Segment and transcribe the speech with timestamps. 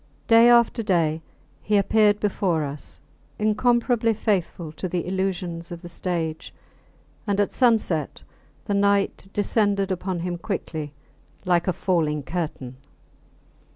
[0.25, 1.21] Day after day
[1.61, 2.99] he appeared before us,
[3.37, 6.51] incomparably faithful to the illusions of the stage,
[7.27, 8.23] and at sunset
[8.65, 10.91] the night descended upon him quickly,
[11.45, 12.77] like a falling curtain.